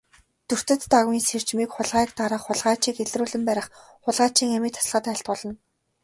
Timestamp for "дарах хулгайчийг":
2.19-2.97